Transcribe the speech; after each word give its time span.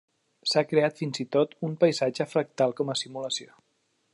S'ha 0.53 0.63
creat 0.69 0.95
fins 1.01 1.21
i 1.23 1.25
tot 1.35 1.53
un 1.69 1.75
paisatge 1.83 2.27
fractal 2.33 2.75
com 2.81 2.91
a 2.95 2.97
simulació. 3.03 3.55